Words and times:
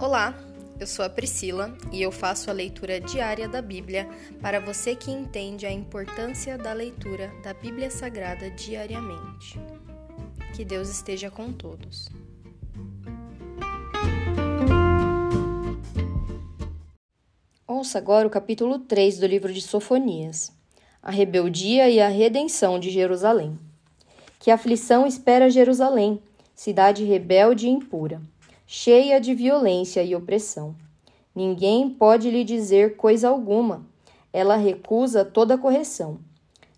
Olá, 0.00 0.34
eu 0.80 0.86
sou 0.86 1.04
a 1.04 1.10
Priscila 1.10 1.76
e 1.92 2.00
eu 2.00 2.10
faço 2.10 2.48
a 2.48 2.54
leitura 2.54 2.98
diária 2.98 3.46
da 3.46 3.60
Bíblia 3.60 4.08
para 4.40 4.58
você 4.58 4.96
que 4.96 5.10
entende 5.10 5.66
a 5.66 5.70
importância 5.70 6.56
da 6.56 6.72
leitura 6.72 7.30
da 7.44 7.52
Bíblia 7.52 7.90
Sagrada 7.90 8.50
diariamente. 8.50 9.60
Que 10.56 10.64
Deus 10.64 10.88
esteja 10.88 11.30
com 11.30 11.52
todos. 11.52 12.08
Ouça 17.68 17.98
agora 17.98 18.26
o 18.26 18.30
capítulo 18.30 18.78
3 18.78 19.18
do 19.18 19.26
livro 19.26 19.52
de 19.52 19.60
Sofonias: 19.60 20.50
A 21.02 21.10
rebeldia 21.10 21.90
e 21.90 22.00
a 22.00 22.08
redenção 22.08 22.80
de 22.80 22.88
Jerusalém. 22.88 23.58
Que 24.38 24.50
aflição 24.50 25.06
espera 25.06 25.50
Jerusalém, 25.50 26.22
cidade 26.54 27.04
rebelde 27.04 27.66
e 27.66 27.70
impura 27.70 28.22
cheia 28.72 29.20
de 29.20 29.34
violência 29.34 30.00
e 30.00 30.14
opressão. 30.14 30.76
Ninguém 31.34 31.90
pode 31.90 32.30
lhe 32.30 32.44
dizer 32.44 32.94
coisa 32.94 33.28
alguma. 33.28 33.84
Ela 34.32 34.54
recusa 34.54 35.24
toda 35.24 35.58
correção. 35.58 36.20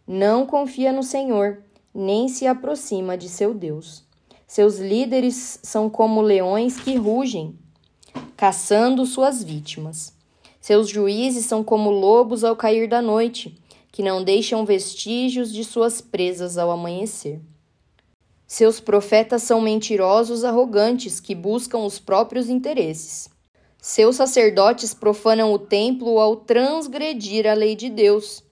Não 0.08 0.46
confia 0.46 0.90
no 0.90 1.02
Senhor, 1.02 1.62
nem 1.94 2.28
se 2.28 2.46
aproxima 2.46 3.14
de 3.14 3.28
seu 3.28 3.52
Deus. 3.52 4.04
Seus 4.46 4.78
líderes 4.78 5.60
são 5.62 5.90
como 5.90 6.22
leões 6.22 6.80
que 6.80 6.96
rugem, 6.96 7.58
caçando 8.38 9.04
suas 9.04 9.44
vítimas. 9.44 10.14
Seus 10.62 10.88
juízes 10.88 11.44
são 11.44 11.62
como 11.62 11.90
lobos 11.90 12.42
ao 12.42 12.56
cair 12.56 12.88
da 12.88 13.02
noite, 13.02 13.54
que 13.92 14.02
não 14.02 14.24
deixam 14.24 14.64
vestígios 14.64 15.52
de 15.52 15.62
suas 15.62 16.00
presas 16.00 16.56
ao 16.56 16.70
amanhecer. 16.70 17.38
Seus 18.52 18.80
profetas 18.80 19.44
são 19.44 19.62
mentirosos 19.62 20.44
arrogantes 20.44 21.18
que 21.18 21.34
buscam 21.34 21.78
os 21.86 21.98
próprios 21.98 22.50
interesses. 22.50 23.30
Seus 23.80 24.16
sacerdotes 24.16 24.92
profanam 24.92 25.54
o 25.54 25.58
templo 25.58 26.18
ao 26.18 26.36
transgredir 26.36 27.46
a 27.46 27.54
lei 27.54 27.74
de 27.74 27.88
Deus. 27.88 28.44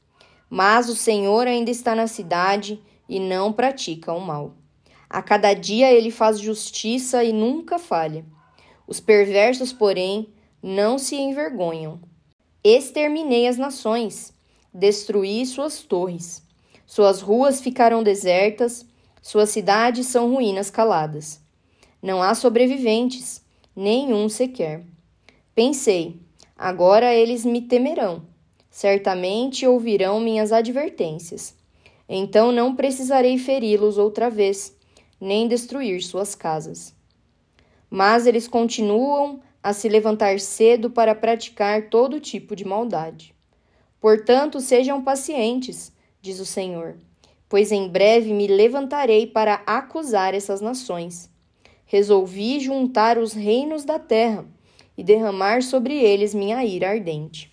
Mas 0.48 0.88
o 0.88 0.96
Senhor 0.96 1.46
ainda 1.46 1.70
está 1.70 1.94
na 1.94 2.06
cidade 2.06 2.82
e 3.06 3.20
não 3.20 3.52
pratica 3.52 4.10
o 4.14 4.20
mal. 4.22 4.54
A 5.06 5.20
cada 5.20 5.52
dia 5.52 5.92
ele 5.92 6.10
faz 6.10 6.40
justiça 6.40 7.22
e 7.22 7.30
nunca 7.30 7.78
falha. 7.78 8.24
Os 8.86 9.00
perversos, 9.00 9.70
porém, 9.70 10.32
não 10.62 10.96
se 10.96 11.14
envergonham. 11.14 12.00
Exterminei 12.64 13.46
as 13.46 13.58
nações, 13.58 14.32
destruí 14.72 15.44
suas 15.44 15.82
torres. 15.82 16.42
Suas 16.86 17.20
ruas 17.20 17.60
ficaram 17.60 18.02
desertas 18.02 18.88
suas 19.22 19.50
cidades 19.50 20.06
são 20.06 20.32
ruínas 20.32 20.70
caladas. 20.70 21.40
Não 22.02 22.22
há 22.22 22.34
sobreviventes, 22.34 23.44
nenhum 23.76 24.28
sequer. 24.28 24.84
Pensei, 25.54 26.20
agora 26.56 27.14
eles 27.14 27.44
me 27.44 27.60
temerão. 27.60 28.22
Certamente 28.70 29.66
ouvirão 29.66 30.20
minhas 30.20 30.52
advertências. 30.52 31.54
Então 32.08 32.50
não 32.50 32.74
precisarei 32.74 33.36
feri-los 33.36 33.98
outra 33.98 34.30
vez, 34.30 34.74
nem 35.20 35.46
destruir 35.46 36.02
suas 36.02 36.34
casas. 36.34 36.94
Mas 37.90 38.26
eles 38.26 38.48
continuam 38.48 39.40
a 39.62 39.74
se 39.74 39.88
levantar 39.88 40.40
cedo 40.40 40.90
para 40.90 41.14
praticar 41.14 41.90
todo 41.90 42.20
tipo 42.20 42.56
de 42.56 42.64
maldade. 42.64 43.34
Portanto, 44.00 44.60
sejam 44.60 45.04
pacientes, 45.04 45.92
diz 46.22 46.40
o 46.40 46.46
Senhor 46.46 46.96
pois 47.50 47.72
em 47.72 47.88
breve 47.88 48.32
me 48.32 48.46
levantarei 48.46 49.26
para 49.26 49.60
acusar 49.66 50.34
essas 50.34 50.60
nações. 50.60 51.28
Resolvi 51.84 52.60
juntar 52.60 53.18
os 53.18 53.32
reinos 53.32 53.84
da 53.84 53.98
terra 53.98 54.46
e 54.96 55.02
derramar 55.02 55.60
sobre 55.60 55.94
eles 55.94 56.32
minha 56.32 56.64
ira 56.64 56.90
ardente. 56.90 57.50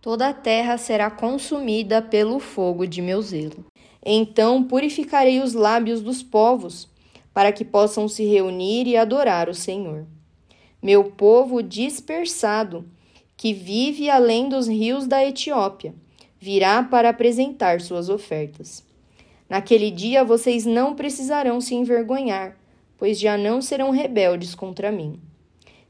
Toda 0.00 0.28
a 0.28 0.32
terra 0.32 0.78
será 0.78 1.10
consumida 1.10 2.00
pelo 2.00 2.38
fogo 2.38 2.86
de 2.86 3.02
meu 3.02 3.20
zelo. 3.20 3.66
Então 4.06 4.62
purificarei 4.62 5.40
os 5.40 5.54
lábios 5.54 6.00
dos 6.00 6.22
povos, 6.22 6.88
para 7.32 7.50
que 7.50 7.64
possam 7.64 8.06
se 8.06 8.24
reunir 8.24 8.86
e 8.86 8.96
adorar 8.96 9.48
o 9.48 9.54
Senhor. 9.54 10.06
Meu 10.80 11.10
povo 11.10 11.62
dispersado, 11.64 12.88
que 13.36 13.52
vive 13.52 14.08
além 14.08 14.48
dos 14.48 14.68
rios 14.68 15.08
da 15.08 15.26
Etiópia, 15.26 15.94
virá 16.44 16.82
para 16.82 17.08
apresentar 17.08 17.80
suas 17.80 18.10
ofertas. 18.10 18.84
Naquele 19.48 19.90
dia 19.90 20.22
vocês 20.22 20.66
não 20.66 20.94
precisarão 20.94 21.58
se 21.58 21.74
envergonhar, 21.74 22.58
pois 22.98 23.18
já 23.18 23.38
não 23.38 23.62
serão 23.62 23.90
rebeldes 23.90 24.54
contra 24.54 24.92
mim. 24.92 25.18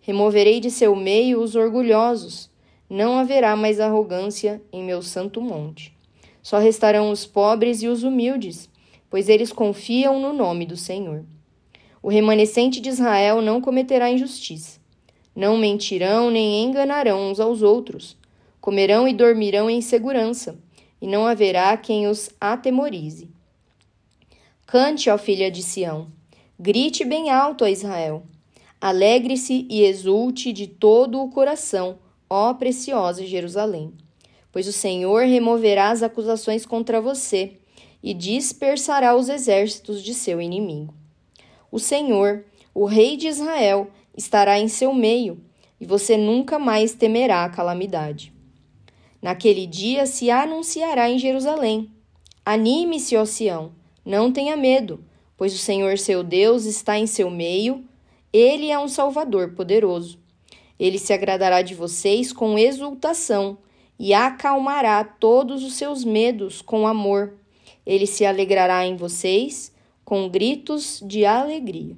Removerei 0.01 0.61
de 0.61 0.71
seu 0.71 0.95
meio 0.95 1.43
os 1.43 1.57
orgulhosos, 1.57 2.49
não 2.89 3.19
haverá 3.19 3.57
mais 3.57 3.81
arrogância 3.81 4.63
em 4.73 4.85
meu 4.85 5.03
santo 5.03 5.41
monte. 5.41 5.93
Só 6.41 6.61
restarão 6.61 7.11
os 7.11 7.27
pobres 7.27 7.83
e 7.83 7.89
os 7.89 8.05
humildes, 8.05 8.71
pois 9.11 9.29
eles 9.29 9.51
confiam 9.51 10.21
no 10.21 10.33
nome 10.33 10.67
do 10.67 10.77
Senhor. 10.77 11.25
O 12.01 12.09
remanescente 12.09 12.81
de 12.81 12.91
Israel 12.91 13.43
não 13.43 13.61
cometerá 13.61 14.09
injustiça. 14.09 14.79
Não 15.35 15.59
mentirão 15.59 16.31
nem 16.31 16.63
enganarão 16.63 17.29
uns 17.29 17.41
aos 17.41 17.61
outros 17.61 18.17
Comerão 18.65 19.07
e 19.07 19.13
dormirão 19.13 19.69
em 19.69 19.83
segurança, 19.83 20.59
e 20.99 21.07
não 21.07 21.27
haverá 21.27 21.77
quem 21.77 22.07
os 22.07 22.31
atemorize. 22.41 23.29
Cante, 24.67 25.11
ó 25.11 25.19
filha 25.19 25.51
de 25.51 25.63
Sião, 25.63 26.07
grite 26.59 27.05
bem 27.05 27.29
alto 27.29 27.63
a 27.63 27.71
Israel. 27.71 28.23
Alegre-se 28.81 29.67
e 29.69 29.83
exulte 29.83 30.51
de 30.51 30.67
todo 30.67 31.21
o 31.21 31.29
coração, 31.29 31.99
ó 32.31 32.55
preciosa 32.55 33.27
Jerusalém. 33.27 33.93
Pois 34.51 34.67
o 34.67 34.73
Senhor 34.73 35.27
removerá 35.27 35.91
as 35.91 36.03
acusações 36.03 36.65
contra 36.65 37.03
você 37.03 37.59
e 38.03 38.15
dispersará 38.15 39.15
os 39.15 39.29
exércitos 39.29 40.03
de 40.03 40.15
seu 40.15 40.41
inimigo. 40.41 40.95
O 41.71 41.79
Senhor, 41.79 42.47
o 42.73 42.87
Rei 42.87 43.19
de 43.19 43.29
Israel, 43.29 43.91
estará 44.17 44.59
em 44.59 44.69
seu 44.69 44.95
meio, 44.95 45.39
e 45.79 45.85
você 45.85 46.17
nunca 46.17 46.59
mais 46.59 46.95
temerá 46.95 47.45
a 47.45 47.51
calamidade. 47.51 48.34
Naquele 49.25 49.67
dia 49.67 50.05
se 50.05 50.31
anunciará 50.31 51.09
em 51.09 51.19
Jerusalém: 51.19 51.91
Anime-se, 52.45 53.17
ó 53.17 53.25
Sião, 53.25 53.73
não 54.05 54.31
tenha 54.31 54.55
medo, 54.55 55.03
pois 55.35 55.55
o 55.55 55.57
Senhor 55.57 55.97
seu 55.97 56.23
Deus 56.23 56.67
está 56.67 56.99
em 56.99 57.07
seu 57.07 57.31
meio, 57.31 57.83
ele 58.31 58.71
é 58.71 58.79
um 58.79 58.87
Salvador 58.87 59.55
poderoso. 59.55 60.19
Ele 60.79 60.99
se 60.99 61.11
agradará 61.11 61.63
de 61.63 61.75
vocês 61.75 62.35
com 62.35 62.59
exultação 62.59 63.57
e 63.99 64.13
acalmará 64.13 65.03
todos 65.03 65.65
os 65.65 65.73
seus 65.73 66.05
medos 66.05 66.61
com 66.61 66.87
amor. 66.87 67.33
Ele 67.87 68.07
se 68.07 68.27
alegrará 68.27 68.85
em 68.85 68.95
vocês 68.95 69.73
com 70.05 70.29
gritos 70.29 71.03
de 71.03 71.25
alegria. 71.25 71.97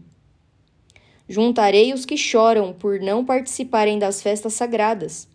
Juntarei 1.29 1.93
os 1.93 2.07
que 2.07 2.17
choram 2.17 2.73
por 2.73 3.01
não 3.01 3.25
participarem 3.25 3.99
das 3.99 4.23
festas 4.23 4.55
sagradas 4.55 5.27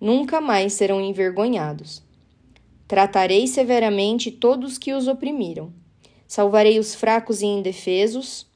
nunca 0.00 0.40
mais 0.40 0.72
serão 0.72 1.00
envergonhados. 1.00 2.02
Tratarei 2.88 3.46
severamente 3.46 4.30
todos 4.30 4.78
que 4.78 4.92
os 4.92 5.08
oprimiram. 5.08 5.72
Salvarei 6.26 6.78
os 6.78 6.94
fracos 6.94 7.42
e 7.42 7.46
indefesos. 7.46 8.46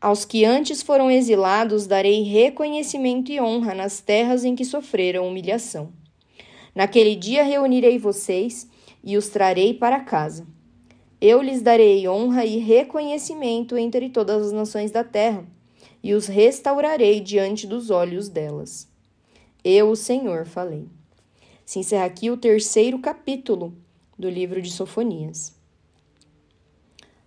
Aos 0.00 0.24
que 0.24 0.44
antes 0.44 0.82
foram 0.82 1.10
exilados, 1.10 1.86
darei 1.86 2.22
reconhecimento 2.22 3.32
e 3.32 3.40
honra 3.40 3.74
nas 3.74 4.00
terras 4.00 4.44
em 4.44 4.54
que 4.54 4.64
sofreram 4.64 5.26
humilhação. 5.26 5.92
Naquele 6.74 7.16
dia 7.16 7.42
reunirei 7.42 7.98
vocês 7.98 8.68
e 9.02 9.16
os 9.16 9.28
trarei 9.28 9.72
para 9.72 10.00
casa. 10.00 10.46
Eu 11.20 11.40
lhes 11.40 11.62
darei 11.62 12.06
honra 12.06 12.44
e 12.44 12.58
reconhecimento 12.58 13.76
entre 13.76 14.10
todas 14.10 14.48
as 14.48 14.52
nações 14.52 14.90
da 14.90 15.02
terra, 15.02 15.44
e 16.02 16.12
os 16.12 16.26
restaurarei 16.26 17.20
diante 17.20 17.66
dos 17.66 17.88
olhos 17.88 18.28
delas. 18.28 18.86
Eu, 19.68 19.90
o 19.90 19.96
Senhor, 19.96 20.46
falei. 20.46 20.86
Se 21.64 21.80
encerra 21.80 22.04
aqui 22.04 22.30
o 22.30 22.36
terceiro 22.36 23.00
capítulo 23.00 23.74
do 24.16 24.30
livro 24.30 24.62
de 24.62 24.70
Sofonias. 24.70 25.56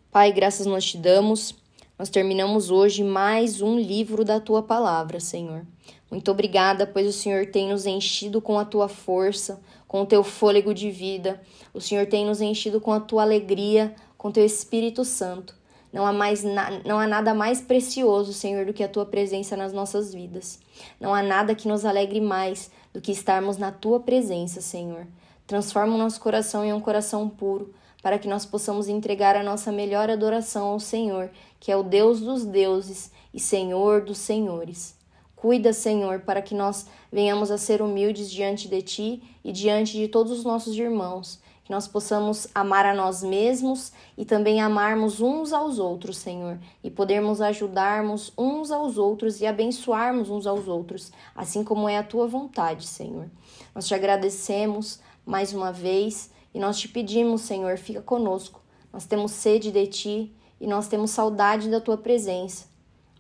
Pai, 0.10 0.32
graças 0.32 0.66
nós 0.66 0.86
te 0.86 0.98
damos. 0.98 1.54
Nós 1.98 2.10
terminamos 2.10 2.72
hoje 2.72 3.04
mais 3.04 3.62
um 3.62 3.78
livro 3.78 4.24
da 4.24 4.40
tua 4.40 4.64
palavra, 4.64 5.20
Senhor. 5.20 5.68
Muito 6.10 6.32
obrigada, 6.32 6.88
pois 6.88 7.06
o 7.08 7.12
Senhor 7.12 7.46
tem 7.48 7.68
nos 7.68 7.86
enchido 7.86 8.40
com 8.40 8.58
a 8.58 8.64
tua 8.64 8.88
força, 8.88 9.62
com 9.86 10.04
o 10.04 10.06
teu 10.06 10.24
fôlego 10.24 10.74
de 10.74 10.90
vida. 10.90 11.42
O 11.74 11.82
Senhor 11.82 12.08
tem 12.08 12.26
nos 12.26 12.40
enchido 12.40 12.80
com 12.80 12.94
a 12.94 13.02
tua 13.02 13.24
alegria, 13.24 13.94
com 14.18 14.30
o 14.30 14.32
teu 14.32 14.46
Espírito 14.46 15.04
Santo. 15.04 15.59
Não 15.92 16.06
há, 16.06 16.14
mais 16.14 16.44
não 16.86 17.00
há 17.00 17.08
nada 17.08 17.34
mais 17.34 17.62
precioso, 17.62 18.32
Senhor, 18.32 18.66
do 18.66 18.74
que 18.74 18.84
a 18.84 18.88
tua 18.88 19.06
presença 19.06 19.58
nas 19.58 19.74
nossas 19.74 20.14
vidas. 20.14 20.60
Não 21.00 21.14
há 21.14 21.24
nada 21.24 21.56
que 21.56 21.68
nos 21.68 21.84
alegre 21.84 22.22
mais 22.22 22.70
do 22.94 23.02
que 23.02 23.12
estarmos 23.12 23.58
na 23.58 23.72
tua 23.72 24.00
presença, 24.00 24.62
Senhor. 24.62 25.08
Transforma 25.48 25.96
o 25.96 25.98
nosso 25.98 26.20
coração 26.20 26.64
em 26.64 26.72
um 26.72 26.80
coração 26.80 27.28
puro, 27.28 27.74
para 28.04 28.20
que 28.20 28.28
nós 28.28 28.46
possamos 28.46 28.88
entregar 28.88 29.36
a 29.36 29.44
nossa 29.44 29.72
melhor 29.72 30.10
adoração 30.10 30.68
ao 30.68 30.80
Senhor, 30.80 31.32
que 31.60 31.72
é 31.72 31.76
o 31.76 31.84
Deus 31.84 32.22
dos 32.22 32.46
deuses 32.46 33.12
e 33.34 33.40
Senhor 33.40 34.02
dos 34.02 34.20
senhores. 34.20 34.96
Cuida, 35.36 35.74
Senhor, 35.74 36.20
para 36.20 36.42
que 36.42 36.54
nós 36.54 36.86
venhamos 37.12 37.50
a 37.50 37.58
ser 37.58 37.82
humildes 37.82 38.30
diante 38.30 38.68
de 38.68 38.82
Ti 38.82 39.24
e 39.44 39.52
diante 39.52 39.94
de 39.94 40.08
todos 40.08 40.32
os 40.32 40.44
nossos 40.44 40.78
irmãos, 40.78 41.40
que 41.70 41.74
nós 41.74 41.88
possamos 41.88 42.48
amar 42.56 42.84
a 42.84 42.96
nós 42.96 43.22
mesmos 43.22 43.92
e 44.18 44.26
também 44.26 44.60
amarmos 44.60 45.22
uns 45.22 45.54
aos 45.54 45.78
outros, 45.78 46.18
Senhor, 46.18 46.58
e 46.84 46.90
podermos 46.90 47.42
ajudarmos 47.42 48.34
uns 48.36 48.72
aos 48.72 48.98
outros 48.98 49.40
e 49.40 49.46
abençoarmos 49.46 50.32
uns 50.32 50.48
aos 50.48 50.68
outros, 50.68 51.12
assim 51.36 51.64
como 51.64 51.88
é 51.88 52.00
a 52.00 52.04
Tua 52.04 52.26
vontade, 52.26 52.88
Senhor. 52.88 53.30
Nós 53.76 53.88
te 53.88 53.94
agradecemos 53.94 55.00
mais 55.24 55.54
uma 55.54 55.72
vez 55.72 56.32
e 56.56 56.60
nós 56.60 56.80
te 56.80 56.88
pedimos, 56.88 57.42
Senhor, 57.42 57.78
fica 57.78 58.02
conosco. 58.02 58.64
Nós 58.92 59.06
temos 59.06 59.34
sede 59.34 59.72
de 59.72 59.86
Ti 59.86 60.36
e 60.60 60.66
nós 60.66 60.88
temos 60.88 61.12
saudade 61.12 61.70
da 61.70 61.80
Tua 61.80 62.00
presença. 62.00 62.66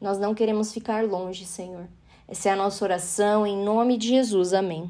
Nós 0.01 0.17
não 0.17 0.33
queremos 0.33 0.73
ficar 0.73 1.05
longe, 1.05 1.45
Senhor. 1.45 1.87
Essa 2.27 2.49
é 2.49 2.53
a 2.53 2.55
nossa 2.55 2.83
oração, 2.83 3.45
em 3.45 3.63
nome 3.63 3.95
de 3.95 4.07
Jesus. 4.07 4.55
Amém. 4.55 4.89